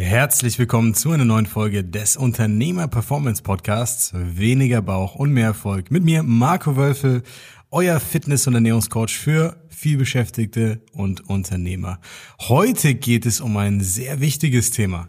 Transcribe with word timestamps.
Herzlich 0.00 0.60
willkommen 0.60 0.94
zu 0.94 1.10
einer 1.10 1.24
neuen 1.24 1.46
Folge 1.46 1.82
des 1.82 2.16
Unternehmer 2.16 2.86
Performance 2.86 3.42
Podcasts 3.42 4.12
Weniger 4.14 4.80
Bauch 4.80 5.16
und 5.16 5.32
mehr 5.32 5.46
Erfolg 5.46 5.90
mit 5.90 6.04
mir 6.04 6.22
Marco 6.22 6.76
Wölfel, 6.76 7.24
euer 7.72 7.98
Fitness- 7.98 8.46
und 8.46 8.54
Ernährungscoach 8.54 9.18
für 9.18 9.60
vielbeschäftigte 9.68 10.82
und 10.92 11.28
Unternehmer. 11.28 11.98
Heute 12.38 12.94
geht 12.94 13.26
es 13.26 13.40
um 13.40 13.56
ein 13.56 13.80
sehr 13.80 14.20
wichtiges 14.20 14.70
Thema. 14.70 15.08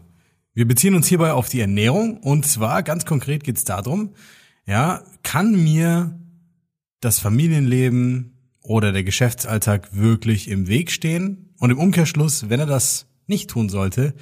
Wir 0.54 0.66
beziehen 0.66 0.96
uns 0.96 1.06
hierbei 1.06 1.34
auf 1.34 1.48
die 1.48 1.60
Ernährung 1.60 2.16
und 2.16 2.44
zwar 2.44 2.82
ganz 2.82 3.06
konkret 3.06 3.44
geht 3.44 3.58
es 3.58 3.64
darum, 3.64 4.14
ja, 4.66 5.04
kann 5.22 5.52
mir 5.52 6.18
das 6.98 7.20
Familienleben 7.20 8.56
oder 8.60 8.90
der 8.90 9.04
Geschäftsalltag 9.04 9.94
wirklich 9.94 10.48
im 10.48 10.66
Weg 10.66 10.90
stehen? 10.90 11.54
Und 11.60 11.70
im 11.70 11.78
Umkehrschluss, 11.78 12.50
wenn 12.50 12.58
er 12.58 12.66
das 12.66 13.06
nicht 13.28 13.50
tun 13.50 13.68
sollte, 13.68 14.14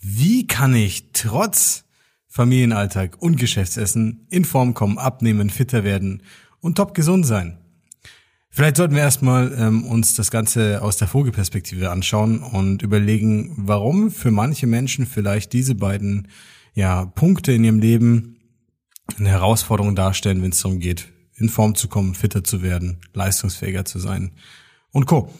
wie 0.00 0.46
kann 0.46 0.74
ich 0.74 1.12
trotz 1.12 1.84
Familienalltag 2.28 3.20
und 3.20 3.36
Geschäftsessen 3.36 4.26
in 4.30 4.44
Form 4.44 4.74
kommen, 4.74 4.98
abnehmen, 4.98 5.50
fitter 5.50 5.84
werden 5.84 6.22
und 6.60 6.76
top 6.76 6.94
gesund 6.94 7.26
sein? 7.26 7.58
Vielleicht 8.50 8.76
sollten 8.76 8.94
wir 8.94 9.02
erstmal 9.02 9.54
ähm, 9.58 9.84
uns 9.84 10.14
das 10.14 10.30
Ganze 10.30 10.82
aus 10.82 10.96
der 10.96 11.08
Vogelperspektive 11.08 11.90
anschauen 11.90 12.42
und 12.42 12.82
überlegen, 12.82 13.52
warum 13.56 14.10
für 14.10 14.30
manche 14.30 14.66
Menschen 14.66 15.06
vielleicht 15.06 15.52
diese 15.52 15.74
beiden 15.74 16.28
ja, 16.74 17.06
Punkte 17.06 17.52
in 17.52 17.64
ihrem 17.64 17.78
Leben 17.78 18.36
eine 19.16 19.28
Herausforderung 19.28 19.94
darstellen, 19.94 20.42
wenn 20.42 20.50
es 20.50 20.60
darum 20.60 20.80
geht, 20.80 21.08
in 21.34 21.48
Form 21.48 21.74
zu 21.74 21.88
kommen, 21.88 22.14
fitter 22.14 22.42
zu 22.42 22.62
werden, 22.62 22.98
leistungsfähiger 23.14 23.84
zu 23.84 23.98
sein 23.98 24.32
und 24.90 25.06
Co. 25.06 25.32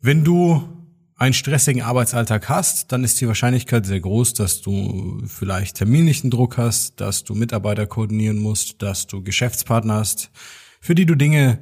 Wenn 0.00 0.24
du 0.24 0.68
einen 1.20 1.34
stressigen 1.34 1.82
Arbeitsalltag 1.82 2.48
hast, 2.48 2.92
dann 2.92 3.04
ist 3.04 3.20
die 3.20 3.28
Wahrscheinlichkeit 3.28 3.84
sehr 3.84 4.00
groß, 4.00 4.32
dass 4.32 4.62
du 4.62 5.22
vielleicht 5.26 5.76
terminlichen 5.76 6.30
Druck 6.30 6.56
hast, 6.56 6.98
dass 6.98 7.24
du 7.24 7.34
Mitarbeiter 7.34 7.86
koordinieren 7.86 8.38
musst, 8.38 8.80
dass 8.80 9.06
du 9.06 9.22
Geschäftspartner 9.22 9.96
hast, 9.96 10.30
für 10.80 10.94
die 10.94 11.04
du 11.04 11.14
Dinge 11.14 11.58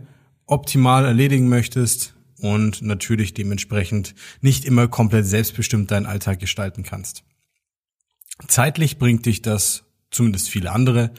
optimal 0.46 1.04
erledigen 1.04 1.48
möchtest 1.48 2.14
und 2.38 2.82
natürlich 2.82 3.34
dementsprechend 3.34 4.14
nicht 4.42 4.64
immer 4.64 4.86
komplett 4.86 5.26
selbstbestimmt 5.26 5.90
deinen 5.90 6.06
Alltag 6.06 6.38
gestalten 6.38 6.84
kannst. 6.84 7.24
Zeitlich 8.46 8.98
bringt 8.98 9.26
dich 9.26 9.42
das, 9.42 9.82
zumindest 10.12 10.50
viele 10.50 10.70
andere, 10.70 11.10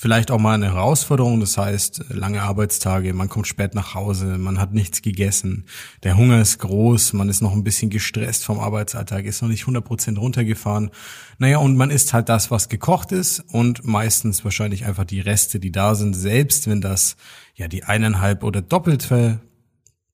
vielleicht 0.00 0.30
auch 0.30 0.38
mal 0.38 0.54
eine 0.54 0.66
Herausforderung. 0.66 1.40
Das 1.40 1.58
heißt, 1.58 2.04
lange 2.10 2.42
Arbeitstage, 2.42 3.12
man 3.14 3.28
kommt 3.28 3.48
spät 3.48 3.74
nach 3.74 3.94
Hause, 3.96 4.38
man 4.38 4.60
hat 4.60 4.72
nichts 4.72 5.02
gegessen, 5.02 5.66
der 6.04 6.16
Hunger 6.16 6.40
ist 6.40 6.60
groß, 6.60 7.14
man 7.14 7.28
ist 7.28 7.42
noch 7.42 7.52
ein 7.52 7.64
bisschen 7.64 7.90
gestresst 7.90 8.44
vom 8.44 8.60
Arbeitsalltag, 8.60 9.24
ist 9.24 9.42
noch 9.42 9.48
nicht 9.48 9.64
100% 9.64 10.16
runtergefahren. 10.16 10.90
Naja, 11.38 11.58
und 11.58 11.76
man 11.76 11.90
isst 11.90 12.12
halt 12.12 12.28
das, 12.28 12.52
was 12.52 12.68
gekocht 12.68 13.10
ist 13.10 13.40
und 13.50 13.84
meistens 13.84 14.44
wahrscheinlich 14.44 14.86
einfach 14.86 15.04
die 15.04 15.20
Reste, 15.20 15.58
die 15.58 15.72
da 15.72 15.96
sind, 15.96 16.14
selbst 16.14 16.68
wenn 16.68 16.80
das 16.80 17.16
ja 17.56 17.66
die 17.66 17.82
eineinhalb 17.82 18.44
oder 18.44 18.62
doppelte 18.62 19.40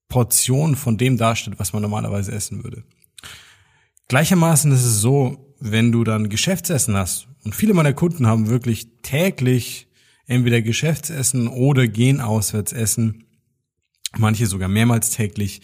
Portion 0.08 0.77
von 0.77 0.96
dem 0.96 1.18
darstellt, 1.18 1.58
was 1.58 1.74
man 1.74 1.82
normalerweise 1.82 2.32
essen 2.32 2.64
würde. 2.64 2.84
Gleichermaßen 4.08 4.72
ist 4.72 4.84
es 4.84 5.00
so, 5.00 5.55
wenn 5.60 5.92
du 5.92 6.05
dann 6.05 6.30
Geschäftsessen 6.30 6.96
hast 6.96 7.28
und 7.45 7.55
viele 7.55 7.75
meiner 7.75 7.92
Kunden 7.92 8.27
haben 8.27 8.48
wirklich 8.48 8.89
täglich 9.03 9.89
entweder 10.27 10.62
Geschäftsessen 10.62 11.48
oder 11.48 11.86
gehen 11.86 12.20
auswärts 12.20 12.73
essen. 12.73 13.25
Manche 14.17 14.47
sogar 14.47 14.69
mehrmals 14.69 15.11
täglich. 15.11 15.61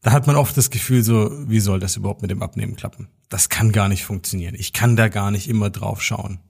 Da 0.00 0.12
hat 0.12 0.26
man 0.26 0.36
oft 0.36 0.56
das 0.56 0.70
Gefühl 0.70 1.02
so, 1.02 1.30
wie 1.48 1.60
soll 1.60 1.80
das 1.80 1.96
überhaupt 1.96 2.22
mit 2.22 2.30
dem 2.30 2.42
Abnehmen 2.42 2.76
klappen? 2.76 3.08
Das 3.28 3.48
kann 3.48 3.72
gar 3.72 3.88
nicht 3.88 4.04
funktionieren. 4.04 4.54
Ich 4.58 4.72
kann 4.72 4.96
da 4.96 5.08
gar 5.08 5.30
nicht 5.30 5.48
immer 5.48 5.70
drauf 5.70 6.02
schauen. 6.02 6.40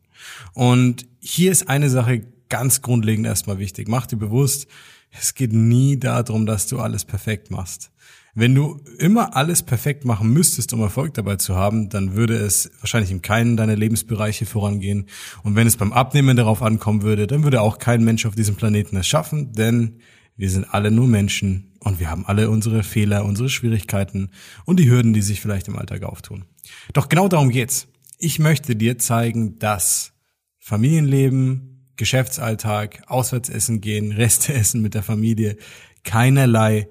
Und 0.55 1.07
hier 1.21 1.51
ist 1.51 1.69
eine 1.69 1.91
Sache 1.91 2.23
ganz 2.49 2.83
grundlegend 2.83 3.27
erstmal 3.27 3.59
wichtig. 3.59 3.89
Mach 3.89 4.07
dir 4.07 4.17
bewusst, 4.17 4.69
es 5.11 5.35
geht 5.35 5.53
nie 5.53 5.99
darum, 5.99 6.47
dass 6.47 6.67
du 6.67 6.81
alles 6.81 7.05
perfekt 7.05 7.51
machst. 7.51 7.91
Wenn 8.35 8.55
du 8.55 8.81
immer 8.99 9.37
alles 9.37 9.63
perfekt 9.63 10.07
machen 10.07 10.33
müsstest, 10.33 10.73
um 10.73 10.81
Erfolg 10.81 11.13
dabei 11.15 11.37
zu 11.37 11.55
haben, 11.55 11.91
dann 11.91 12.15
würde 12.15 12.35
es 12.35 12.71
wahrscheinlich 12.81 13.11
in 13.11 13.21
keinen 13.21 13.59
deiner 13.59 13.77
Lebensbereiche 13.77 14.47
vorangehen. 14.47 15.07
Und 15.43 15.55
wenn 15.55 15.67
es 15.67 15.77
beim 15.77 15.93
Abnehmen 15.93 16.35
darauf 16.35 16.63
ankommen 16.63 17.03
würde, 17.03 17.27
dann 17.27 17.45
würde 17.45 17.61
auch 17.61 17.79
kein 17.79 18.03
Mensch 18.05 18.25
auf 18.25 18.35
diesem 18.35 18.57
Planeten 18.57 18.97
es 18.97 19.07
schaffen, 19.07 19.53
denn 19.53 19.99
wir 20.35 20.49
sind 20.49 20.73
alle 20.73 20.91
nur 20.91 21.09
Menschen 21.09 21.75
und 21.81 22.01
wir 22.01 22.11
haben 22.11 22.25
alle 22.25 22.49
unsere 22.49 22.83
Fehler, 22.85 23.27
unsere 23.27 23.51
Schwierigkeiten 23.51 24.31
und 24.65 24.81
die 24.81 24.89
Hürden, 24.89 25.13
die 25.13 25.21
sich 25.21 25.43
vielleicht 25.43 25.69
im 25.69 25.77
Alltag 25.77 26.03
auftun. 26.05 26.47
Doch 26.95 27.11
genau 27.11 27.29
darum 27.29 27.51
geht's. 27.51 27.89
Ich 28.19 28.39
möchte 28.39 28.77
dir 28.77 28.97
zeigen, 28.99 29.59
dass 29.59 30.15
Familienleben, 30.59 31.93
Geschäftsalltag, 31.97 33.03
Auswärtsessen 33.09 33.83
gehen, 33.83 34.11
Reste 34.11 34.55
essen 34.55 34.81
mit 34.81 34.95
der 34.95 35.03
Familie 35.03 35.59
keinerlei 36.03 36.89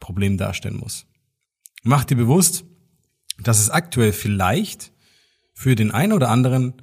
Problem 0.00 0.36
darstellen 0.36 0.76
muss. 0.76 1.06
Mach 1.82 2.04
dir 2.04 2.16
bewusst, 2.16 2.64
dass 3.42 3.58
es 3.58 3.70
aktuell 3.70 4.12
vielleicht 4.12 4.92
für 5.54 5.74
den 5.74 5.90
einen 5.90 6.12
oder 6.12 6.28
anderen 6.30 6.74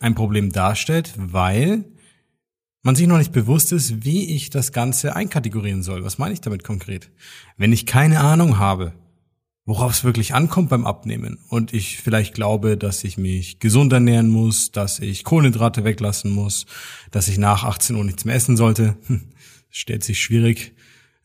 ein 0.00 0.14
Problem 0.14 0.52
darstellt, 0.52 1.14
weil 1.16 1.84
man 2.82 2.94
sich 2.94 3.06
noch 3.06 3.18
nicht 3.18 3.32
bewusst 3.32 3.72
ist, 3.72 4.04
wie 4.04 4.34
ich 4.34 4.50
das 4.50 4.72
Ganze 4.72 5.16
einkategorieren 5.16 5.82
soll. 5.82 6.04
Was 6.04 6.18
meine 6.18 6.32
ich 6.32 6.40
damit 6.40 6.64
konkret? 6.64 7.10
Wenn 7.56 7.72
ich 7.72 7.86
keine 7.86 8.20
Ahnung 8.20 8.58
habe, 8.58 8.94
worauf 9.64 9.92
es 9.92 10.04
wirklich 10.04 10.32
ankommt 10.32 10.70
beim 10.70 10.86
Abnehmen 10.86 11.38
und 11.48 11.74
ich 11.74 11.98
vielleicht 11.98 12.34
glaube, 12.34 12.78
dass 12.78 13.04
ich 13.04 13.18
mich 13.18 13.58
gesund 13.58 13.92
ernähren 13.92 14.30
muss, 14.30 14.72
dass 14.72 14.98
ich 14.98 15.24
Kohlenhydrate 15.24 15.84
weglassen 15.84 16.30
muss, 16.30 16.64
dass 17.10 17.28
ich 17.28 17.36
nach 17.36 17.64
18 17.64 17.94
Uhr 17.96 18.04
nichts 18.04 18.24
mehr 18.24 18.34
essen 18.34 18.56
sollte, 18.56 18.96
hm, 19.06 19.28
stellt 19.68 20.04
sich 20.04 20.20
schwierig 20.20 20.74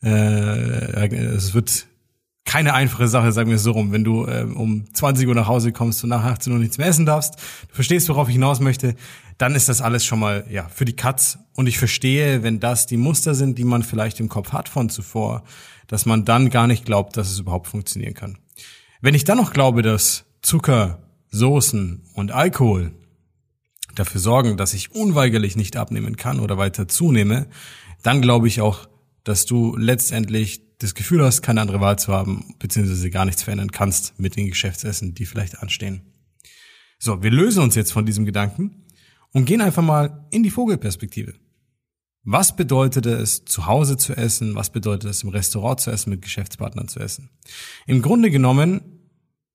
äh, 0.04 1.08
es 1.34 1.54
wird 1.54 1.86
keine 2.44 2.74
einfache 2.74 3.08
Sache, 3.08 3.32
sagen 3.32 3.48
wir 3.48 3.56
es 3.56 3.62
so 3.62 3.72
rum. 3.72 3.92
Wenn 3.92 4.04
du 4.04 4.26
äh, 4.26 4.42
um 4.44 4.84
20 4.92 5.26
Uhr 5.26 5.34
nach 5.34 5.48
Hause 5.48 5.72
kommst 5.72 6.04
und 6.04 6.10
nach 6.10 6.24
18 6.24 6.52
Uhr 6.52 6.58
nichts 6.58 6.78
mehr 6.78 6.86
essen 6.86 7.06
darfst, 7.06 7.36
du 7.68 7.74
verstehst, 7.74 8.08
worauf 8.08 8.28
ich 8.28 8.34
hinaus 8.34 8.60
möchte, 8.60 8.94
dann 9.38 9.54
ist 9.54 9.68
das 9.68 9.80
alles 9.80 10.04
schon 10.04 10.18
mal 10.18 10.44
ja 10.50 10.68
für 10.68 10.84
die 10.84 10.94
Katz. 10.94 11.38
Und 11.54 11.66
ich 11.66 11.78
verstehe, 11.78 12.42
wenn 12.42 12.60
das 12.60 12.86
die 12.86 12.96
Muster 12.96 13.34
sind, 13.34 13.58
die 13.58 13.64
man 13.64 13.82
vielleicht 13.82 14.20
im 14.20 14.28
Kopf 14.28 14.52
hat 14.52 14.68
von 14.68 14.90
zuvor, 14.90 15.42
dass 15.86 16.06
man 16.06 16.24
dann 16.24 16.50
gar 16.50 16.66
nicht 16.66 16.84
glaubt, 16.84 17.16
dass 17.16 17.30
es 17.30 17.38
überhaupt 17.38 17.66
funktionieren 17.66 18.14
kann. 18.14 18.38
Wenn 19.00 19.14
ich 19.14 19.24
dann 19.24 19.38
noch 19.38 19.52
glaube, 19.52 19.82
dass 19.82 20.24
Zucker, 20.42 21.02
Soßen 21.30 22.02
und 22.14 22.30
Alkohol 22.30 22.92
dafür 23.94 24.20
sorgen, 24.20 24.56
dass 24.56 24.74
ich 24.74 24.94
unweigerlich 24.94 25.56
nicht 25.56 25.76
abnehmen 25.76 26.16
kann 26.16 26.40
oder 26.40 26.58
weiter 26.58 26.88
zunehme, 26.88 27.46
dann 28.02 28.20
glaube 28.20 28.48
ich 28.48 28.60
auch, 28.60 28.88
dass 29.24 29.46
du 29.46 29.76
letztendlich 29.76 30.62
das 30.78 30.94
Gefühl 30.94 31.24
hast, 31.24 31.42
keine 31.42 31.60
andere 31.60 31.80
Wahl 31.80 31.98
zu 31.98 32.12
haben, 32.12 32.54
beziehungsweise 32.58 33.10
gar 33.10 33.24
nichts 33.24 33.42
verändern 33.42 33.70
kannst 33.72 34.18
mit 34.18 34.36
den 34.36 34.48
Geschäftsessen, 34.48 35.14
die 35.14 35.26
vielleicht 35.26 35.58
anstehen. 35.58 36.02
So, 36.98 37.22
wir 37.22 37.30
lösen 37.30 37.62
uns 37.62 37.74
jetzt 37.74 37.92
von 37.92 38.06
diesem 38.06 38.24
Gedanken 38.24 38.84
und 39.32 39.46
gehen 39.46 39.60
einfach 39.60 39.82
mal 39.82 40.26
in 40.30 40.42
die 40.42 40.50
Vogelperspektive. 40.50 41.34
Was 42.22 42.56
bedeutet 42.56 43.04
es, 43.04 43.44
zu 43.44 43.66
Hause 43.66 43.98
zu 43.98 44.16
essen? 44.16 44.54
Was 44.54 44.70
bedeutet 44.70 45.10
es, 45.10 45.22
im 45.22 45.28
Restaurant 45.28 45.80
zu 45.80 45.90
essen, 45.90 46.10
mit 46.10 46.22
Geschäftspartnern 46.22 46.88
zu 46.88 47.00
essen? 47.00 47.28
Im 47.86 48.00
Grunde 48.00 48.30
genommen 48.30 48.80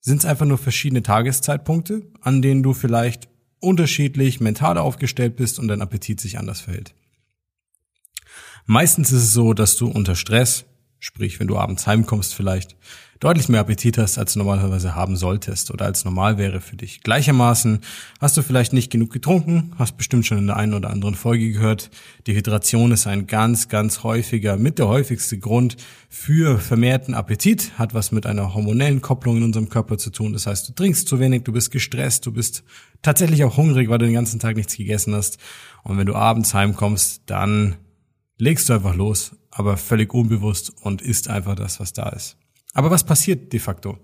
sind 0.02 0.20
es 0.20 0.26
einfach 0.26 0.46
nur 0.46 0.60
verschiedene 0.60 1.02
Tageszeitpunkte, 1.02 2.12
an 2.22 2.42
denen 2.42 2.62
du 2.62 2.74
vielleicht 2.74 3.28
unterschiedlich 3.60 4.40
mental 4.40 4.78
aufgestellt 4.78 5.36
bist 5.36 5.60
und 5.60 5.68
dein 5.68 5.82
Appetit 5.82 6.22
sich 6.22 6.38
anders 6.38 6.62
verhält. 6.62 6.94
Meistens 8.72 9.12
ist 9.12 9.24
es 9.24 9.34
so, 9.34 9.56
dass 9.56 9.78
du 9.78 9.88
unter 9.88 10.14
Stress, 10.14 10.66
sprich 11.00 11.40
wenn 11.40 11.48
du 11.48 11.58
abends 11.58 11.88
heimkommst 11.88 12.36
vielleicht, 12.36 12.76
deutlich 13.20 13.50
mehr 13.50 13.62
Appetit 13.62 13.98
hast, 13.98 14.20
als 14.20 14.34
du 14.34 14.40
normalerweise 14.40 14.94
haben 14.94 15.18
solltest 15.18 15.72
oder 15.72 15.86
als 15.86 16.06
normal 16.06 16.38
wäre 16.38 16.62
für 16.62 16.76
dich. 16.76 17.02
Gleichermaßen 17.02 17.80
hast 18.22 18.38
du 18.38 18.44
vielleicht 18.44 18.72
nicht 18.72 18.92
genug 18.92 19.12
getrunken, 19.12 19.72
hast 19.80 19.98
bestimmt 19.98 20.28
schon 20.28 20.38
in 20.38 20.46
der 20.46 20.58
einen 20.58 20.76
oder 20.76 20.92
anderen 20.92 21.16
Folge 21.16 21.52
gehört. 21.52 21.90
Dehydration 22.28 22.92
ist 22.92 23.08
ein 23.08 23.26
ganz, 23.26 23.70
ganz 23.70 24.04
häufiger, 24.04 24.56
mit 24.56 24.78
der 24.78 24.88
häufigste 24.88 25.40
Grund 25.40 25.76
für 26.08 26.60
vermehrten 26.60 27.16
Appetit, 27.16 27.72
hat 27.80 27.96
was 27.96 28.12
mit 28.12 28.28
einer 28.28 28.54
hormonellen 28.54 29.02
Kopplung 29.02 29.38
in 29.38 29.44
unserem 29.46 29.70
Körper 29.70 29.98
zu 29.98 30.12
tun. 30.12 30.32
Das 30.34 30.46
heißt, 30.46 30.70
du 30.70 30.74
trinkst 30.74 31.08
zu 31.08 31.20
wenig, 31.20 31.42
du 31.42 31.54
bist 31.54 31.72
gestresst, 31.72 32.28
du 32.28 32.32
bist 32.32 32.64
tatsächlich 33.02 33.44
auch 33.46 33.58
hungrig, 33.58 33.90
weil 33.90 33.98
du 33.98 34.06
den 34.06 34.14
ganzen 34.14 34.40
Tag 34.40 34.56
nichts 34.58 34.78
gegessen 34.78 35.16
hast. 35.16 35.40
Und 35.82 35.98
wenn 35.98 36.06
du 36.06 36.14
abends 36.14 36.54
heimkommst, 36.54 37.24
dann 37.26 37.78
legst 38.40 38.70
du 38.70 38.74
einfach 38.74 38.96
los, 38.96 39.36
aber 39.52 39.78
völlig 39.78 40.14
unbewusst 40.14 40.72
und 40.82 41.02
isst 41.02 41.28
einfach 41.28 41.56
das, 41.56 41.80
was 41.80 41.94
da 41.94 42.10
ist. 42.10 42.38
Aber 42.74 42.90
was 42.90 43.04
passiert 43.04 43.54
de 43.54 43.60
facto? 43.60 44.00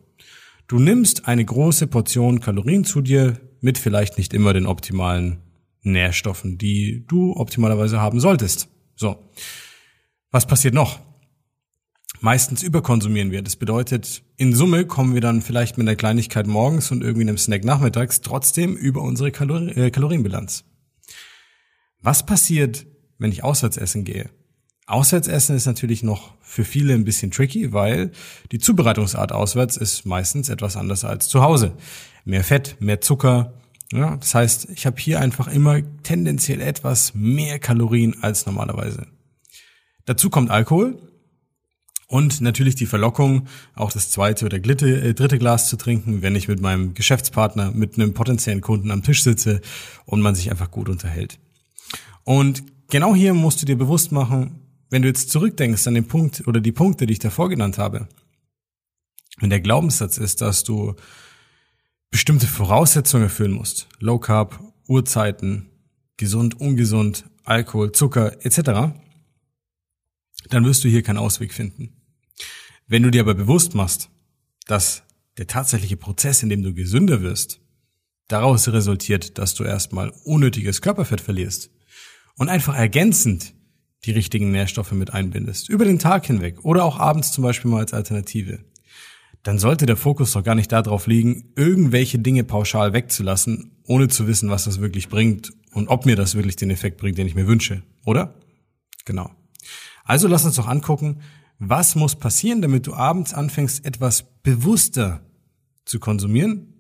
Du 0.67 0.79
nimmst 0.79 1.27
eine 1.27 1.45
große 1.45 1.87
Portion 1.87 2.39
Kalorien 2.39 2.83
zu 2.83 3.01
dir 3.01 3.39
mit 3.61 3.77
vielleicht 3.77 4.17
nicht 4.17 4.33
immer 4.33 4.53
den 4.53 4.65
optimalen 4.65 5.37
Nährstoffen, 5.81 6.57
die 6.57 7.05
du 7.07 7.35
optimalerweise 7.35 8.01
haben 8.01 8.19
solltest. 8.19 8.67
So. 8.95 9.17
Was 10.31 10.47
passiert 10.47 10.73
noch? 10.73 10.99
Meistens 12.21 12.63
überkonsumieren 12.63 13.31
wir. 13.31 13.43
Das 13.43 13.55
bedeutet, 13.55 14.23
in 14.35 14.53
Summe 14.53 14.85
kommen 14.85 15.13
wir 15.13 15.21
dann 15.21 15.41
vielleicht 15.41 15.77
mit 15.77 15.87
einer 15.87 15.95
Kleinigkeit 15.95 16.47
morgens 16.47 16.91
und 16.91 17.03
irgendwie 17.03 17.21
einem 17.21 17.37
Snack 17.37 17.63
nachmittags 17.63 18.21
trotzdem 18.21 18.75
über 18.75 19.01
unsere 19.01 19.31
Kalori 19.31 19.71
äh, 19.71 19.91
Kalorienbilanz. 19.91 20.63
Was 22.01 22.25
passiert, 22.25 22.87
wenn 23.17 23.31
ich 23.31 23.43
auswärts 23.43 23.77
essen 23.77 24.03
gehe? 24.03 24.29
Auswärtsessen 24.87 25.55
ist 25.55 25.65
natürlich 25.65 26.03
noch 26.03 26.33
für 26.41 26.63
viele 26.63 26.93
ein 26.93 27.05
bisschen 27.05 27.31
tricky, 27.31 27.73
weil 27.73 28.11
die 28.51 28.59
Zubereitungsart 28.59 29.31
auswärts 29.31 29.77
ist 29.77 30.05
meistens 30.05 30.49
etwas 30.49 30.77
anders 30.77 31.03
als 31.03 31.27
zu 31.27 31.41
Hause. 31.41 31.73
Mehr 32.23 32.43
Fett, 32.43 32.77
mehr 32.79 33.01
Zucker. 33.01 33.53
Ja, 33.91 34.15
das 34.17 34.35
heißt, 34.35 34.69
ich 34.69 34.85
habe 34.85 34.99
hier 34.99 35.19
einfach 35.19 35.47
immer 35.47 35.81
tendenziell 36.03 36.61
etwas 36.61 37.13
mehr 37.15 37.57
Kalorien 37.57 38.21
als 38.21 38.45
normalerweise. 38.45 39.07
Dazu 40.05 40.29
kommt 40.29 40.51
Alkohol 40.51 40.99
und 42.07 42.41
natürlich 42.41 42.75
die 42.75 42.85
Verlockung, 42.85 43.47
auch 43.73 43.91
das 43.91 44.11
zweite 44.11 44.45
oder 44.45 44.59
dritte, 44.59 45.01
äh, 45.01 45.13
dritte 45.15 45.39
Glas 45.39 45.67
zu 45.67 45.77
trinken, 45.77 46.21
wenn 46.21 46.35
ich 46.35 46.47
mit 46.47 46.61
meinem 46.61 46.93
Geschäftspartner, 46.93 47.71
mit 47.71 47.95
einem 47.95 48.13
potenziellen 48.13 48.61
Kunden 48.61 48.91
am 48.91 49.01
Tisch 49.01 49.23
sitze 49.23 49.61
und 50.05 50.21
man 50.21 50.35
sich 50.35 50.51
einfach 50.51 50.69
gut 50.69 50.89
unterhält. 50.89 51.39
Und 52.23 52.63
genau 52.89 53.15
hier 53.15 53.33
musst 53.33 53.61
du 53.61 53.65
dir 53.65 53.77
bewusst 53.77 54.11
machen, 54.11 54.61
wenn 54.89 55.01
du 55.01 55.07
jetzt 55.07 55.29
zurückdenkst 55.29 55.87
an 55.87 55.95
den 55.95 56.07
Punkt 56.07 56.47
oder 56.47 56.59
die 56.59 56.71
Punkte, 56.71 57.05
die 57.05 57.13
ich 57.13 57.19
davor 57.19 57.49
genannt 57.49 57.77
habe, 57.77 58.07
wenn 59.39 59.49
der 59.49 59.59
Glaubenssatz 59.59 60.17
ist, 60.17 60.41
dass 60.41 60.63
du 60.63 60.95
bestimmte 62.11 62.47
Voraussetzungen 62.47 63.23
erfüllen 63.23 63.51
musst, 63.51 63.87
Low 63.99 64.19
Carb, 64.19 64.59
Uhrzeiten, 64.87 65.69
gesund, 66.17 66.59
ungesund, 66.59 67.25
Alkohol, 67.43 67.91
Zucker 67.91 68.45
etc., 68.45 68.93
dann 70.49 70.63
wirst 70.63 70.83
du 70.83 70.87
hier 70.87 71.01
keinen 71.01 71.17
Ausweg 71.17 71.53
finden. 71.53 71.89
Wenn 72.87 73.03
du 73.03 73.09
dir 73.09 73.21
aber 73.21 73.33
bewusst 73.33 73.73
machst, 73.73 74.09
dass 74.67 75.03
der 75.37 75.47
tatsächliche 75.47 75.97
Prozess, 75.97 76.43
in 76.43 76.49
dem 76.49 76.61
du 76.61 76.73
gesünder 76.73 77.21
wirst, 77.21 77.59
daraus 78.27 78.67
resultiert, 78.67 79.37
dass 79.37 79.55
du 79.55 79.63
erstmal 79.63 80.13
unnötiges 80.23 80.81
Körperfett 80.81 81.19
verlierst 81.19 81.71
und 82.37 82.49
einfach 82.49 82.75
ergänzend 82.75 83.53
die 84.05 84.11
richtigen 84.11 84.51
Nährstoffe 84.51 84.91
mit 84.91 85.13
einbindest, 85.13 85.69
über 85.69 85.85
den 85.85 85.99
Tag 85.99 86.25
hinweg 86.25 86.63
oder 86.63 86.83
auch 86.83 86.99
abends 86.99 87.31
zum 87.31 87.43
Beispiel 87.43 87.71
mal 87.71 87.79
als 87.79 87.93
Alternative, 87.93 88.59
dann 89.43 89.59
sollte 89.59 89.85
der 89.85 89.97
Fokus 89.97 90.31
doch 90.31 90.43
gar 90.43 90.55
nicht 90.55 90.71
darauf 90.71 91.07
liegen, 91.07 91.51
irgendwelche 91.55 92.19
Dinge 92.19 92.43
pauschal 92.43 92.93
wegzulassen, 92.93 93.77
ohne 93.83 94.07
zu 94.07 94.27
wissen, 94.27 94.49
was 94.49 94.65
das 94.65 94.79
wirklich 94.79 95.09
bringt 95.09 95.51
und 95.71 95.87
ob 95.87 96.05
mir 96.05 96.15
das 96.15 96.35
wirklich 96.35 96.55
den 96.55 96.71
Effekt 96.71 96.97
bringt, 96.97 97.17
den 97.17 97.27
ich 97.27 97.35
mir 97.35 97.47
wünsche, 97.47 97.83
oder? 98.05 98.35
Genau. 99.05 99.29
Also 100.03 100.27
lass 100.27 100.45
uns 100.45 100.55
doch 100.55 100.67
angucken, 100.67 101.21
was 101.59 101.95
muss 101.95 102.15
passieren, 102.15 102.61
damit 102.61 102.87
du 102.87 102.93
abends 102.93 103.33
anfängst, 103.33 103.85
etwas 103.85 104.25
bewusster 104.43 105.21
zu 105.85 105.99
konsumieren 105.99 106.73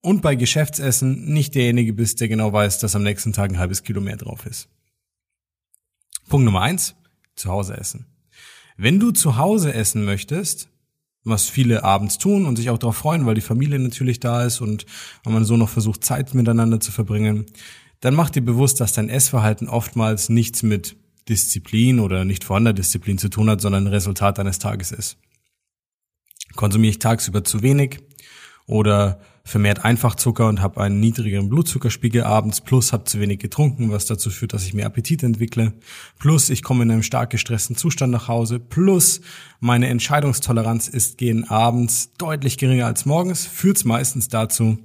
und 0.00 0.22
bei 0.22 0.34
Geschäftsessen 0.34 1.32
nicht 1.32 1.54
derjenige 1.54 1.92
bist, 1.92 2.20
der 2.20 2.28
genau 2.28 2.52
weiß, 2.52 2.78
dass 2.78 2.96
am 2.96 3.02
nächsten 3.02 3.32
Tag 3.32 3.50
ein 3.50 3.58
halbes 3.58 3.82
Kilo 3.82 4.00
mehr 4.00 4.16
drauf 4.16 4.46
ist. 4.46 4.68
Punkt 6.28 6.44
Nummer 6.44 6.62
eins, 6.62 6.94
zu 7.34 7.50
Hause 7.50 7.76
essen. 7.76 8.06
Wenn 8.76 9.00
du 9.00 9.10
zu 9.10 9.36
Hause 9.36 9.74
essen 9.74 10.04
möchtest, 10.04 10.68
was 11.24 11.48
viele 11.48 11.84
abends 11.84 12.18
tun 12.18 12.46
und 12.46 12.56
sich 12.56 12.70
auch 12.70 12.78
darauf 12.78 12.96
freuen, 12.96 13.26
weil 13.26 13.34
die 13.34 13.40
Familie 13.40 13.78
natürlich 13.78 14.20
da 14.20 14.44
ist 14.44 14.60
und 14.60 14.86
man 15.24 15.44
so 15.44 15.56
noch 15.56 15.68
versucht, 15.68 16.04
Zeit 16.04 16.34
miteinander 16.34 16.80
zu 16.80 16.92
verbringen, 16.92 17.46
dann 18.00 18.14
mach 18.14 18.30
dir 18.30 18.42
bewusst, 18.42 18.80
dass 18.80 18.92
dein 18.92 19.08
Essverhalten 19.08 19.68
oftmals 19.68 20.28
nichts 20.28 20.62
mit 20.62 20.96
Disziplin 21.28 22.00
oder 22.00 22.24
nicht 22.24 22.44
vorhandener 22.44 22.74
Disziplin 22.74 23.18
zu 23.18 23.28
tun 23.28 23.50
hat, 23.50 23.60
sondern 23.60 23.84
ein 23.84 23.92
Resultat 23.92 24.38
deines 24.38 24.58
Tages 24.58 24.92
ist. 24.92 25.18
Konsumiere 26.54 26.92
ich 26.92 26.98
tagsüber 26.98 27.44
zu 27.44 27.62
wenig 27.62 28.00
oder 28.68 29.18
vermehrt 29.44 29.84
Einfachzucker 29.84 30.46
und 30.46 30.60
habe 30.60 30.80
einen 30.82 31.00
niedrigeren 31.00 31.48
Blutzuckerspiegel 31.48 32.22
abends, 32.22 32.60
plus 32.60 32.92
habe 32.92 33.04
zu 33.04 33.18
wenig 33.18 33.38
getrunken, 33.40 33.90
was 33.90 34.04
dazu 34.04 34.28
führt, 34.30 34.52
dass 34.52 34.66
ich 34.66 34.74
mehr 34.74 34.84
Appetit 34.86 35.22
entwickle, 35.22 35.72
plus 36.18 36.50
ich 36.50 36.62
komme 36.62 36.84
in 36.84 36.90
einem 36.90 37.02
stark 37.02 37.30
gestressten 37.30 37.74
Zustand 37.74 38.12
nach 38.12 38.28
Hause, 38.28 38.60
plus 38.60 39.22
meine 39.58 39.88
Entscheidungstoleranz 39.88 40.86
ist 40.88 41.16
gegen 41.16 41.44
abends 41.44 42.12
deutlich 42.18 42.58
geringer 42.58 42.86
als 42.86 43.06
morgens, 43.06 43.46
führt 43.46 43.78
es 43.78 43.84
meistens 43.86 44.28
dazu, 44.28 44.78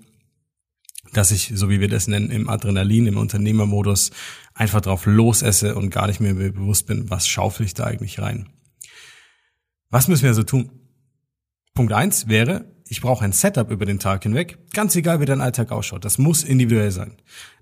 dass 1.11 1.31
ich, 1.31 1.51
so 1.53 1.69
wie 1.69 1.81
wir 1.81 1.89
das 1.89 2.07
nennen, 2.07 2.31
im 2.31 2.47
Adrenalin, 2.47 3.05
im 3.05 3.17
Unternehmermodus 3.17 4.11
einfach 4.53 4.79
drauf 4.79 5.05
losesse 5.05 5.75
und 5.75 5.89
gar 5.89 6.07
nicht 6.07 6.21
mehr 6.21 6.33
bewusst 6.33 6.87
bin, 6.87 7.09
was 7.09 7.27
schaufel 7.27 7.65
ich 7.65 7.73
da 7.73 7.83
eigentlich 7.83 8.19
rein. 8.19 8.47
Was 9.89 10.07
müssen 10.07 10.23
wir 10.23 10.29
also 10.29 10.43
tun? 10.43 10.71
Punkt 11.73 11.91
eins 11.91 12.29
wäre, 12.29 12.72
ich 12.93 13.01
brauche 13.01 13.25
ein 13.25 13.31
Setup 13.31 13.71
über 13.71 13.87
den 13.87 13.97
Tag 13.97 14.21
hinweg, 14.21 14.59
ganz 14.71 14.95
egal 14.95 15.19
wie 15.19 15.25
dein 15.25 15.41
Alltag 15.41 15.71
ausschaut. 15.71 16.05
Das 16.05 16.19
muss 16.19 16.43
individuell 16.43 16.91
sein. 16.91 17.13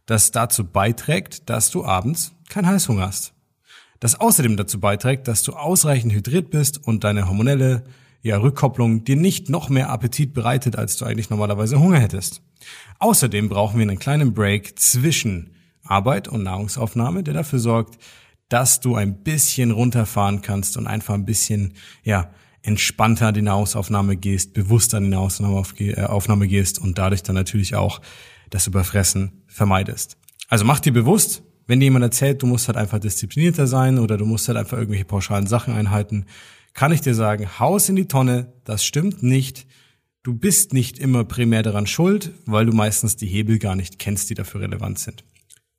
Das 0.05 0.31
dazu 0.31 0.65
beiträgt, 0.65 1.49
dass 1.49 1.71
du 1.71 1.85
abends 1.85 2.33
keinen 2.49 2.67
Heißhunger 2.67 3.07
hast. 3.07 3.33
Das 4.01 4.19
außerdem 4.19 4.57
dazu 4.57 4.81
beiträgt, 4.81 5.29
dass 5.29 5.41
du 5.43 5.53
ausreichend 5.53 6.11
hydriert 6.11 6.49
bist 6.49 6.85
und 6.85 7.05
deine 7.05 7.29
hormonelle 7.29 7.85
ja, 8.21 8.39
Rückkopplung 8.39 9.05
dir 9.05 9.15
nicht 9.15 9.47
noch 9.47 9.69
mehr 9.69 9.89
Appetit 9.89 10.33
bereitet, 10.33 10.75
als 10.75 10.97
du 10.97 11.05
eigentlich 11.05 11.29
normalerweise 11.29 11.79
Hunger 11.79 11.99
hättest. 11.99 12.41
Außerdem 12.99 13.47
brauchen 13.47 13.79
wir 13.79 13.83
einen 13.83 13.99
kleinen 13.99 14.33
Break 14.33 14.77
zwischen 14.77 15.51
Arbeit 15.85 16.27
und 16.27 16.43
Nahrungsaufnahme, 16.43 17.23
der 17.23 17.35
dafür 17.35 17.59
sorgt, 17.59 17.97
dass 18.49 18.81
du 18.81 18.95
ein 18.95 19.23
bisschen 19.23 19.71
runterfahren 19.71 20.41
kannst 20.41 20.75
und 20.75 20.87
einfach 20.87 21.13
ein 21.13 21.25
bisschen, 21.25 21.75
ja, 22.03 22.31
entspannter 22.63 23.27
an 23.27 23.33
die 23.33 23.41
Nahrungsaufnahme 23.41 24.17
gehst, 24.17 24.53
bewusster 24.53 24.97
an 24.97 25.03
die 25.03 25.09
Nahrungsaufnahme 25.09 26.45
äh, 26.45 26.47
gehst 26.47 26.79
und 26.79 26.97
dadurch 26.97 27.23
dann 27.23 27.35
natürlich 27.35 27.75
auch 27.75 28.01
das 28.49 28.67
Überfressen 28.67 29.43
vermeidest. 29.47 30.17
Also 30.47 30.65
mach 30.65 30.79
dir 30.79 30.93
bewusst, 30.93 31.43
wenn 31.67 31.79
dir 31.79 31.85
jemand 31.85 32.03
erzählt, 32.03 32.41
du 32.41 32.47
musst 32.47 32.67
halt 32.67 32.77
einfach 32.77 32.99
disziplinierter 32.99 33.67
sein 33.67 33.97
oder 33.97 34.17
du 34.17 34.25
musst 34.25 34.47
halt 34.47 34.57
einfach 34.57 34.77
irgendwelche 34.77 35.05
pauschalen 35.05 35.47
Sachen 35.47 35.73
einhalten, 35.73 36.25
kann 36.73 36.91
ich 36.91 37.01
dir 37.01 37.15
sagen, 37.15 37.59
haus 37.59 37.89
in 37.89 37.95
die 37.95 38.07
Tonne, 38.07 38.53
das 38.63 38.83
stimmt 38.83 39.23
nicht. 39.23 39.67
Du 40.23 40.33
bist 40.33 40.73
nicht 40.73 40.99
immer 40.99 41.23
primär 41.23 41.63
daran 41.63 41.87
schuld, 41.87 42.31
weil 42.45 42.65
du 42.65 42.73
meistens 42.73 43.15
die 43.15 43.27
Hebel 43.27 43.59
gar 43.59 43.75
nicht 43.75 43.99
kennst, 43.99 44.29
die 44.29 44.35
dafür 44.35 44.61
relevant 44.61 44.99
sind. 44.99 45.23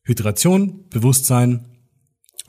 Hydration, 0.02 0.88
Bewusstsein, 0.88 1.71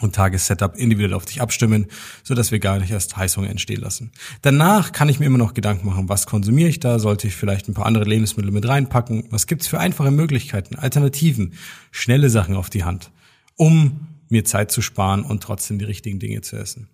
und 0.02 0.16
Tagessetup 0.16 0.76
individuell 0.76 1.14
auf 1.14 1.26
dich 1.26 1.42
abstimmen, 1.42 1.88
so 2.24 2.34
dass 2.34 2.52
wir 2.52 2.60
gar 2.60 2.80
nicht 2.80 2.92
erst 2.92 3.16
Heißhunger 3.16 3.50
entstehen 3.50 3.82
lassen. 3.82 4.12
Danach 4.42 4.92
kann 4.92 5.10
ich 5.10 5.20
mir 5.20 5.26
immer 5.26 5.38
noch 5.38 5.54
Gedanken 5.54 5.86
machen, 5.88 6.10
was 6.10 6.26
konsumiere 6.26 6.70
ich 6.70 6.80
da? 6.80 7.00
Sollte 7.00 7.28
ich 7.28 7.36
vielleicht 7.36 7.68
ein 7.68 7.74
paar 7.74 7.86
andere 7.86 8.06
Lebensmittel 8.06 8.52
mit 8.52 8.68
reinpacken? 8.68 9.26
Was 9.30 9.48
gibt's 9.48 9.68
für 9.68 9.80
einfache 9.80 10.12
Möglichkeiten, 10.12 10.76
Alternativen, 10.76 11.54
schnelle 11.92 12.30
Sachen 12.30 12.56
auf 12.56 12.70
die 12.70 12.84
Hand, 12.84 13.12
um 13.56 14.08
mir 14.30 14.46
Zeit 14.46 14.72
zu 14.72 14.82
sparen 14.82 15.24
und 15.24 15.44
trotzdem 15.44 15.78
die 15.78 15.86
richtigen 15.86 16.20
Dinge 16.20 16.42
zu 16.42 16.56
essen? 16.56 16.90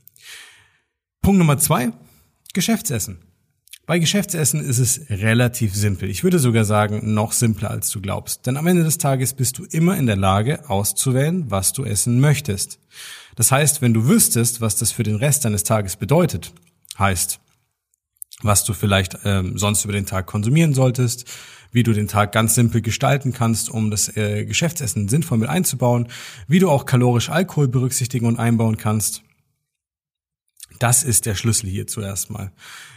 Punkt 1.22 1.40
Nummer 1.40 1.58
zwei, 1.58 1.92
Geschäftsessen. 2.54 3.29
Bei 3.90 3.98
Geschäftsessen 3.98 4.64
ist 4.64 4.78
es 4.78 5.10
relativ 5.10 5.74
simpel. 5.74 6.12
Ich 6.12 6.24
würde 6.24 6.38
sogar 6.38 6.64
sagen, 6.64 7.16
noch 7.16 7.32
simpler 7.32 7.72
als 7.72 7.90
du 7.90 8.00
glaubst. 8.00 8.46
Denn 8.46 8.56
am 8.56 8.68
Ende 8.68 8.84
des 8.84 9.00
Tages 9.00 9.34
bist 9.34 9.58
du 9.58 9.66
immer 9.66 9.98
in 9.98 10.06
der 10.06 10.16
Lage, 10.16 10.70
auszuwählen, 10.70 11.50
was 11.50 11.74
du 11.74 11.84
essen 11.86 12.20
möchtest. 12.20 12.78
Das 13.36 13.52
heißt, 13.52 13.82
wenn 13.82 13.96
du 13.96 14.08
wüsstest, 14.08 14.62
was 14.62 14.76
das 14.76 14.92
für 14.92 15.02
den 15.02 15.16
Rest 15.16 15.44
deines 15.44 15.64
Tages 15.64 15.96
bedeutet, 15.96 16.54
heißt, 17.00 17.40
was 18.44 18.64
du 18.64 18.74
vielleicht 18.74 19.18
ähm, 19.26 19.58
sonst 19.58 19.86
über 19.86 19.94
den 19.94 20.06
Tag 20.06 20.28
konsumieren 20.28 20.76
solltest, 20.76 21.26
wie 21.72 21.82
du 21.82 21.92
den 21.92 22.08
Tag 22.08 22.32
ganz 22.32 22.54
simpel 22.54 22.82
gestalten 22.84 23.34
kannst, 23.34 23.72
um 23.72 23.90
das 23.90 24.16
äh, 24.16 24.46
Geschäftsessen 24.46 25.10
sinnvoll 25.10 25.40
mit 25.40 25.50
einzubauen, 25.50 26.10
wie 26.48 26.60
du 26.60 26.70
auch 26.70 26.86
kalorisch 26.86 27.30
Alkohol 27.30 27.68
berücksichtigen 27.68 28.28
und 28.28 28.38
einbauen 28.38 28.78
kannst. 28.78 29.24
Das 30.80 31.04
ist 31.04 31.26
der 31.26 31.36
Schlüssel 31.36 31.70
hier 31.70 31.88
zuerst 31.88 32.30
mal. 32.30 32.52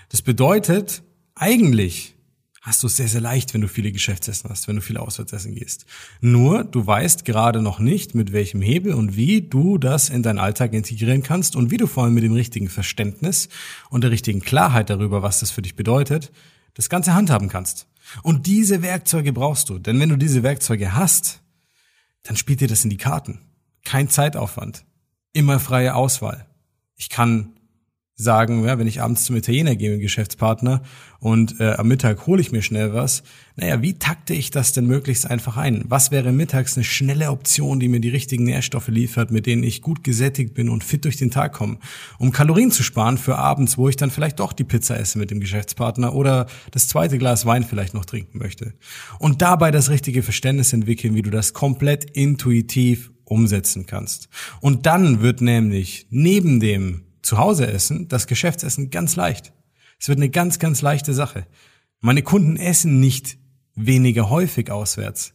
Das 0.08 0.22
bedeutet, 0.22 1.02
eigentlich 1.34 2.14
hast 2.62 2.84
du 2.84 2.86
es 2.86 2.96
sehr, 2.96 3.08
sehr 3.08 3.20
leicht, 3.20 3.52
wenn 3.54 3.60
du 3.60 3.66
viele 3.66 3.90
Geschäftsessen 3.90 4.48
hast, 4.48 4.68
wenn 4.68 4.76
du 4.76 4.82
viele 4.82 5.00
Auswärtsessen 5.00 5.54
gehst. 5.54 5.84
Nur, 6.20 6.62
du 6.62 6.86
weißt 6.86 7.24
gerade 7.24 7.60
noch 7.60 7.80
nicht, 7.80 8.14
mit 8.14 8.32
welchem 8.32 8.62
Hebel 8.62 8.94
und 8.94 9.16
wie 9.16 9.42
du 9.42 9.78
das 9.78 10.10
in 10.10 10.22
deinen 10.22 10.38
Alltag 10.38 10.72
integrieren 10.72 11.24
kannst 11.24 11.56
und 11.56 11.72
wie 11.72 11.76
du 11.76 11.88
vor 11.88 12.04
allem 12.04 12.14
mit 12.14 12.22
dem 12.22 12.32
richtigen 12.32 12.68
Verständnis 12.68 13.48
und 13.90 14.04
der 14.04 14.12
richtigen 14.12 14.40
Klarheit 14.40 14.90
darüber, 14.90 15.22
was 15.22 15.40
das 15.40 15.50
für 15.50 15.62
dich 15.62 15.74
bedeutet, 15.74 16.30
das 16.74 16.88
Ganze 16.88 17.14
handhaben 17.14 17.48
kannst. 17.48 17.88
Und 18.22 18.46
diese 18.46 18.80
Werkzeuge 18.82 19.32
brauchst 19.32 19.68
du, 19.68 19.80
denn 19.80 19.98
wenn 19.98 20.08
du 20.08 20.16
diese 20.16 20.44
Werkzeuge 20.44 20.94
hast, 20.94 21.40
dann 22.22 22.36
spielt 22.36 22.60
dir 22.60 22.68
das 22.68 22.84
in 22.84 22.90
die 22.90 22.96
Karten. 22.96 23.40
Kein 23.84 24.08
Zeitaufwand. 24.08 24.84
Immer 25.32 25.58
freie 25.58 25.96
Auswahl. 25.96 26.46
Ich 26.96 27.08
kann 27.08 27.54
sagen, 28.14 28.64
ja, 28.64 28.78
wenn 28.78 28.86
ich 28.86 29.00
abends 29.00 29.24
zum 29.24 29.36
Italiener 29.36 29.74
gehe 29.74 29.90
mit 29.90 29.98
dem 29.98 30.02
Geschäftspartner 30.02 30.82
und 31.18 31.60
äh, 31.60 31.72
am 31.72 31.88
Mittag 31.88 32.26
hole 32.26 32.40
ich 32.40 32.52
mir 32.52 32.62
schnell 32.62 32.92
was, 32.92 33.22
naja, 33.56 33.80
wie 33.80 33.94
takte 33.94 34.34
ich 34.34 34.50
das 34.50 34.72
denn 34.72 34.86
möglichst 34.86 35.30
einfach 35.30 35.56
ein? 35.56 35.84
Was 35.88 36.10
wäre 36.10 36.30
mittags 36.32 36.76
eine 36.76 36.84
schnelle 36.84 37.30
Option, 37.30 37.80
die 37.80 37.88
mir 37.88 38.00
die 38.00 38.10
richtigen 38.10 38.44
Nährstoffe 38.44 38.88
liefert, 38.88 39.30
mit 39.30 39.46
denen 39.46 39.62
ich 39.62 39.82
gut 39.82 40.04
gesättigt 40.04 40.52
bin 40.54 40.68
und 40.68 40.84
fit 40.84 41.04
durch 41.04 41.16
den 41.16 41.30
Tag 41.30 41.54
komme, 41.54 41.78
um 42.18 42.32
Kalorien 42.32 42.70
zu 42.70 42.82
sparen 42.82 43.18
für 43.18 43.38
abends, 43.38 43.78
wo 43.78 43.88
ich 43.88 43.96
dann 43.96 44.10
vielleicht 44.10 44.40
doch 44.40 44.52
die 44.52 44.64
Pizza 44.64 44.98
esse 44.98 45.18
mit 45.18 45.30
dem 45.30 45.40
Geschäftspartner 45.40 46.14
oder 46.14 46.46
das 46.70 46.88
zweite 46.88 47.18
Glas 47.18 47.46
Wein 47.46 47.64
vielleicht 47.64 47.94
noch 47.94 48.04
trinken 48.04 48.38
möchte. 48.38 48.74
Und 49.18 49.42
dabei 49.42 49.70
das 49.70 49.90
richtige 49.90 50.22
Verständnis 50.22 50.72
entwickeln, 50.72 51.14
wie 51.14 51.22
du 51.22 51.30
das 51.30 51.54
komplett 51.54 52.04
intuitiv 52.04 53.10
umsetzen 53.24 53.86
kannst. 53.86 54.28
Und 54.60 54.86
dann 54.86 55.22
wird 55.22 55.40
nämlich 55.40 56.06
neben 56.10 56.60
dem 56.60 57.02
zu 57.22 57.38
Hause 57.38 57.66
essen, 57.66 58.08
das 58.08 58.26
Geschäftsessen 58.26 58.90
ganz 58.90 59.16
leicht. 59.16 59.52
Es 59.98 60.08
wird 60.08 60.18
eine 60.18 60.30
ganz, 60.30 60.58
ganz 60.58 60.82
leichte 60.82 61.14
Sache. 61.14 61.46
Meine 62.00 62.22
Kunden 62.22 62.56
essen 62.56 63.00
nicht 63.00 63.38
weniger 63.74 64.28
häufig 64.28 64.70
auswärts. 64.70 65.34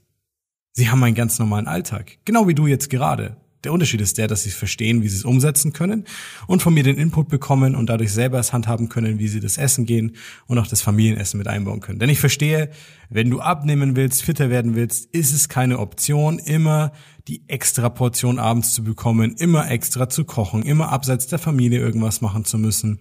Sie 0.74 0.90
haben 0.90 1.04
einen 1.04 1.16
ganz 1.16 1.40
normalen 1.40 1.68
Alltag. 1.68 2.18
Genau 2.26 2.48
wie 2.48 2.56
du 2.56 2.68
jetzt 2.68 2.90
gerade. 2.90 3.38
Der 3.64 3.74
Unterschied 3.74 4.02
ist 4.02 4.18
der, 4.18 4.28
dass 4.28 4.44
sie 4.44 4.52
verstehen, 4.52 5.02
wie 5.02 5.08
sie 5.08 5.18
es 5.18 5.26
umsetzen 5.26 5.74
können 5.74 6.06
und 6.46 6.62
von 6.62 6.74
mir 6.74 6.84
den 6.84 6.98
Input 6.98 7.28
bekommen 7.28 7.76
und 7.76 7.88
dadurch 7.88 8.14
selber 8.14 8.40
es 8.40 8.54
handhaben 8.54 8.88
können, 8.88 9.18
wie 9.18 9.28
sie 9.28 9.40
das 9.40 9.58
Essen 9.58 9.86
gehen 9.86 10.16
und 10.46 10.60
auch 10.60 10.68
das 10.68 10.82
Familienessen 10.82 11.38
mit 11.38 11.48
einbauen 11.48 11.80
können. 11.80 12.00
Denn 12.00 12.10
ich 12.10 12.20
verstehe, 12.20 12.70
wenn 13.10 13.30
du 13.30 13.40
abnehmen 13.40 13.96
willst, 13.96 14.24
fitter 14.24 14.50
werden 14.50 14.76
willst, 14.76 15.14
ist 15.14 15.34
es 15.34 15.50
keine 15.50 15.80
Option, 15.80 16.40
immer 16.40 16.92
die 17.28 17.44
extra 17.48 17.90
Portion 17.90 18.40
abends 18.40 18.74
zu 18.74 18.84
bekommen, 18.84 19.36
immer 19.38 19.70
extra 19.70 20.08
zu 20.08 20.24
kochen, 20.24 20.64
immer 20.64 20.90
abseits 20.90 21.28
der 21.28 21.40
Familie 21.40 21.80
irgendwas 21.80 22.22
machen 22.22 22.46
zu 22.46 22.58
müssen. 22.58 23.00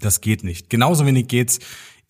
Das 0.00 0.20
geht 0.20 0.44
nicht. 0.44 0.70
Genauso 0.70 1.06
wenig 1.06 1.28
geht's 1.28 1.58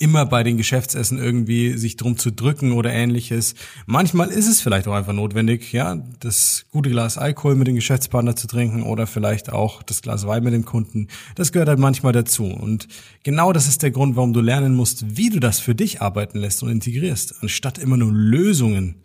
immer 0.00 0.24
bei 0.24 0.42
den 0.42 0.56
Geschäftsessen 0.56 1.18
irgendwie 1.18 1.76
sich 1.76 1.96
drum 1.96 2.16
zu 2.16 2.32
drücken 2.32 2.72
oder 2.72 2.90
ähnliches. 2.90 3.54
Manchmal 3.86 4.30
ist 4.30 4.48
es 4.48 4.60
vielleicht 4.60 4.88
auch 4.88 4.94
einfach 4.94 5.12
notwendig, 5.12 5.72
ja, 5.72 6.02
das 6.20 6.64
gute 6.72 6.88
Glas 6.88 7.18
Alkohol 7.18 7.54
mit 7.54 7.68
dem 7.68 7.74
Geschäftspartner 7.74 8.34
zu 8.34 8.46
trinken 8.46 8.82
oder 8.82 9.06
vielleicht 9.06 9.52
auch 9.52 9.82
das 9.82 10.00
Glas 10.00 10.26
Wein 10.26 10.42
mit 10.42 10.54
dem 10.54 10.64
Kunden. 10.64 11.08
Das 11.34 11.52
gehört 11.52 11.68
halt 11.68 11.78
manchmal 11.78 12.14
dazu. 12.14 12.46
Und 12.46 12.88
genau 13.24 13.52
das 13.52 13.68
ist 13.68 13.82
der 13.82 13.90
Grund, 13.90 14.16
warum 14.16 14.32
du 14.32 14.40
lernen 14.40 14.74
musst, 14.74 15.18
wie 15.18 15.28
du 15.28 15.38
das 15.38 15.60
für 15.60 15.74
dich 15.74 16.00
arbeiten 16.00 16.38
lässt 16.38 16.62
und 16.62 16.70
integrierst, 16.70 17.42
anstatt 17.42 17.76
immer 17.76 17.98
nur 17.98 18.10
Lösungen 18.10 19.02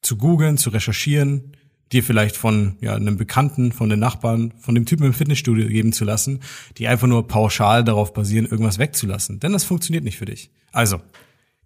zu 0.00 0.16
googeln, 0.16 0.56
zu 0.56 0.70
recherchieren, 0.70 1.52
dir 1.92 2.02
vielleicht 2.02 2.36
von 2.36 2.76
ja, 2.80 2.94
einem 2.94 3.16
Bekannten, 3.16 3.72
von 3.72 3.88
den 3.88 3.98
Nachbarn, 3.98 4.52
von 4.58 4.74
dem 4.74 4.86
Typen 4.86 5.06
im 5.06 5.14
Fitnessstudio 5.14 5.68
geben 5.68 5.92
zu 5.92 6.04
lassen, 6.04 6.40
die 6.76 6.88
einfach 6.88 7.06
nur 7.06 7.26
pauschal 7.26 7.84
darauf 7.84 8.12
basieren, 8.12 8.46
irgendwas 8.46 8.78
wegzulassen. 8.78 9.40
Denn 9.40 9.52
das 9.52 9.64
funktioniert 9.64 10.04
nicht 10.04 10.18
für 10.18 10.26
dich. 10.26 10.50
Also, 10.72 11.00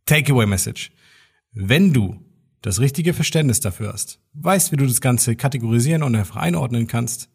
Takeaway 0.06 0.46
Message. 0.46 0.92
Wenn 1.52 1.92
du 1.92 2.16
das 2.62 2.80
richtige 2.80 3.14
Verständnis 3.14 3.60
dafür 3.60 3.92
hast, 3.92 4.20
weißt, 4.34 4.72
wie 4.72 4.76
du 4.76 4.86
das 4.86 5.00
Ganze 5.00 5.36
kategorisieren 5.36 6.02
und 6.02 6.14
einfach 6.14 6.36
einordnen 6.36 6.86
kannst, 6.86 7.28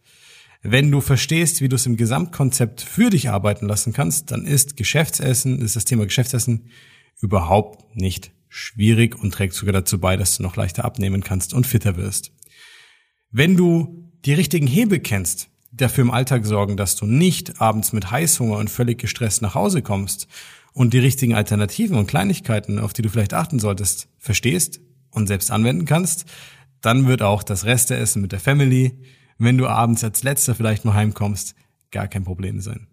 wenn 0.64 0.90
du 0.90 1.02
verstehst, 1.02 1.62
wie 1.62 1.70
du 1.70 1.76
es 1.76 1.86
im 1.86 1.98
Gesamtkonzept 1.98 2.82
für 2.82 3.10
dich 3.10 3.30
arbeiten 3.30 3.68
lassen 3.68 3.94
kannst, 3.94 4.32
dann 4.32 4.46
ist 4.46 4.76
Geschäftsessen, 4.76 5.62
ist 5.62 5.76
das 5.76 5.86
Thema 5.86 6.06
Geschäftsessen 6.06 6.72
überhaupt 7.22 7.96
nicht 7.96 8.32
schwierig 8.50 9.16
und 9.22 9.34
trägt 9.34 9.54
sogar 9.54 9.74
dazu 9.74 10.00
bei, 10.00 10.18
dass 10.18 10.38
du 10.38 10.44
noch 10.44 10.56
leichter 10.56 10.86
abnehmen 10.86 11.24
kannst 11.24 11.54
und 11.54 11.68
fitter 11.68 11.96
wirst. 11.98 12.32
Wenn 13.32 13.58
du 13.58 14.10
die 14.26 14.34
richtigen 14.34 14.68
Hebel 14.68 15.00
kennst, 15.00 15.50
dafür 15.72 16.04
im 16.04 16.12
Alltag 16.12 16.46
sorgen, 16.46 16.78
dass 16.78 16.96
du 16.96 17.06
nicht 17.06 17.62
abends 17.62 17.94
mit 17.94 18.10
Heißhunger 18.10 18.58
und 18.58 18.70
völlig 18.70 19.00
gestresst 19.00 19.42
nach 19.42 19.54
Hause 19.54 19.82
kommst 19.82 20.28
und 20.74 20.94
die 20.94 21.00
richtigen 21.00 21.34
Alternativen 21.34 21.98
und 21.98 22.08
Kleinigkeiten, 22.08 22.80
auf 22.80 22.94
die 22.94 23.02
du 23.02 23.10
vielleicht 23.10 23.34
achten 23.34 23.60
solltest, 23.60 24.08
verstehst 24.18 24.80
und 25.12 25.28
selbst 25.28 25.52
anwenden 25.52 25.86
kannst, 25.86 26.26
dann 26.82 27.08
wird 27.08 27.22
auch 27.22 27.44
das 27.44 27.66
Resteessen 27.66 28.22
mit 28.22 28.32
der 28.32 28.40
Family, 28.40 28.98
wenn 29.38 29.58
du 29.58 29.68
abends 29.68 30.04
als 30.04 30.24
letzter 30.24 30.56
vielleicht 30.56 30.86
noch 30.86 30.94
heimkommst, 30.94 31.54
gar 31.92 32.08
kein 32.08 32.24
Problem 32.24 32.62
sein. 32.62 32.88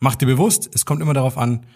Mach 0.00 0.14
dir 0.14 0.26
bewusst, 0.26 0.70
es 0.72 0.86
kommt 0.86 1.02
immer 1.02 1.14
darauf 1.14 1.36
an, 1.36 1.66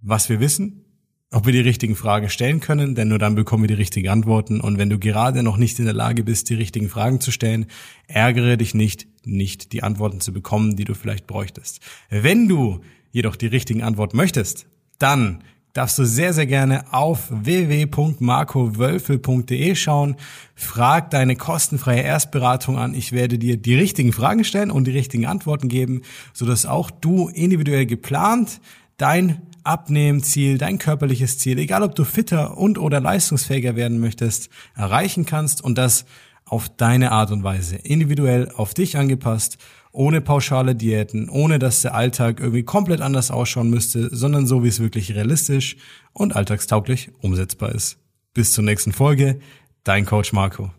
was 0.00 0.28
wir 0.28 0.40
wissen 0.40 0.85
ob 1.32 1.44
wir 1.44 1.52
die 1.52 1.60
richtigen 1.60 1.96
Fragen 1.96 2.30
stellen 2.30 2.60
können, 2.60 2.94
denn 2.94 3.08
nur 3.08 3.18
dann 3.18 3.34
bekommen 3.34 3.64
wir 3.64 3.68
die 3.68 3.74
richtigen 3.74 4.08
Antworten. 4.08 4.60
Und 4.60 4.78
wenn 4.78 4.90
du 4.90 4.98
gerade 4.98 5.42
noch 5.42 5.56
nicht 5.56 5.78
in 5.78 5.84
der 5.84 5.94
Lage 5.94 6.22
bist, 6.22 6.48
die 6.50 6.54
richtigen 6.54 6.88
Fragen 6.88 7.20
zu 7.20 7.32
stellen, 7.32 7.66
ärgere 8.06 8.56
dich 8.56 8.74
nicht, 8.74 9.08
nicht 9.24 9.72
die 9.72 9.82
Antworten 9.82 10.20
zu 10.20 10.32
bekommen, 10.32 10.76
die 10.76 10.84
du 10.84 10.94
vielleicht 10.94 11.26
bräuchtest. 11.26 11.80
Wenn 12.10 12.46
du 12.48 12.80
jedoch 13.10 13.34
die 13.34 13.48
richtigen 13.48 13.82
Antworten 13.82 14.16
möchtest, 14.16 14.66
dann 14.98 15.42
darfst 15.72 15.98
du 15.98 16.04
sehr, 16.04 16.32
sehr 16.32 16.46
gerne 16.46 16.92
auf 16.92 17.24
www.markowölfel.de 17.28 19.74
schauen. 19.74 20.14
Frag 20.54 21.10
deine 21.10 21.34
kostenfreie 21.36 22.02
Erstberatung 22.02 22.78
an. 22.78 22.94
Ich 22.94 23.10
werde 23.12 23.38
dir 23.38 23.56
die 23.56 23.74
richtigen 23.74 24.12
Fragen 24.12 24.44
stellen 24.44 24.70
und 24.70 24.86
die 24.86 24.92
richtigen 24.92 25.26
Antworten 25.26 25.68
geben, 25.68 26.02
sodass 26.32 26.66
auch 26.66 26.90
du 26.90 27.28
individuell 27.28 27.84
geplant 27.84 28.60
dein 28.96 29.42
Abnehmziel, 29.66 30.58
dein 30.58 30.78
körperliches 30.78 31.38
Ziel, 31.38 31.58
egal 31.58 31.82
ob 31.82 31.94
du 31.94 32.04
fitter 32.04 32.56
und 32.56 32.78
oder 32.78 33.00
leistungsfähiger 33.00 33.76
werden 33.76 33.98
möchtest, 33.98 34.48
erreichen 34.74 35.26
kannst 35.26 35.62
und 35.62 35.76
das 35.76 36.06
auf 36.44 36.68
deine 36.68 37.10
Art 37.12 37.32
und 37.32 37.42
Weise, 37.42 37.76
individuell 37.76 38.50
auf 38.54 38.72
dich 38.72 38.96
angepasst, 38.96 39.58
ohne 39.90 40.20
pauschale 40.20 40.74
Diäten, 40.74 41.28
ohne 41.28 41.58
dass 41.58 41.82
der 41.82 41.94
Alltag 41.94 42.38
irgendwie 42.38 42.62
komplett 42.62 43.00
anders 43.00 43.30
ausschauen 43.30 43.70
müsste, 43.70 44.14
sondern 44.14 44.46
so 44.46 44.62
wie 44.62 44.68
es 44.68 44.78
wirklich 44.78 45.14
realistisch 45.14 45.76
und 46.12 46.36
alltagstauglich 46.36 47.10
umsetzbar 47.20 47.74
ist. 47.74 47.98
Bis 48.34 48.52
zur 48.52 48.64
nächsten 48.64 48.92
Folge, 48.92 49.40
dein 49.84 50.04
Coach 50.04 50.32
Marco. 50.32 50.70